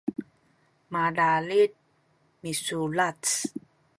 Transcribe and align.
kalalid 0.95 1.73
misulac 2.41 3.21